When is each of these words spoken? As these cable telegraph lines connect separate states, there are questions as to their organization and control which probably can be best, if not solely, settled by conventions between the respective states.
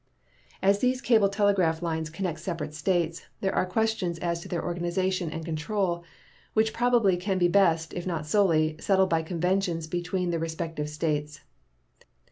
As 0.63 0.79
these 0.79 0.99
cable 0.99 1.29
telegraph 1.29 1.83
lines 1.83 2.09
connect 2.09 2.39
separate 2.39 2.73
states, 2.73 3.27
there 3.41 3.53
are 3.53 3.67
questions 3.67 4.17
as 4.17 4.39
to 4.41 4.47
their 4.47 4.65
organization 4.65 5.29
and 5.29 5.45
control 5.45 6.03
which 6.53 6.73
probably 6.73 7.15
can 7.17 7.37
be 7.37 7.47
best, 7.47 7.93
if 7.93 8.07
not 8.07 8.25
solely, 8.25 8.77
settled 8.79 9.11
by 9.11 9.21
conventions 9.21 9.85
between 9.85 10.31
the 10.31 10.39
respective 10.39 10.89
states. 10.89 11.41